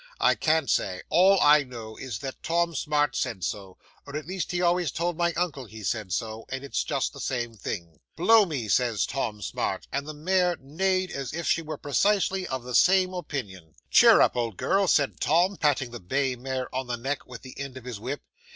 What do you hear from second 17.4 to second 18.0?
the end of his